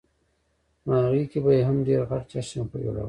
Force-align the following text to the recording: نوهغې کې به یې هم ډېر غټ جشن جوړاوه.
نوهغې 0.85 1.23
کې 1.31 1.39
به 1.43 1.51
یې 1.57 1.63
هم 1.67 1.77
ډېر 1.87 2.01
غټ 2.09 2.23
جشن 2.31 2.59
جوړاوه. 2.83 2.99